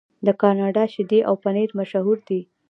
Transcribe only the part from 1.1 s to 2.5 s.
او پنیر مشهور دي.